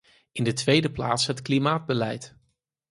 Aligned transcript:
In 0.31 0.43
de 0.43 0.53
tweede 0.53 0.91
plaats 0.91 1.25
het 1.27 1.41
klimaatbeleid. 1.41 2.35